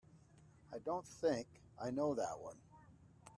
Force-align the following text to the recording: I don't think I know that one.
I 0.73 0.79
don't 0.79 1.05
think 1.05 1.45
I 1.79 1.91
know 1.91 2.15
that 2.15 2.39
one. 2.39 2.57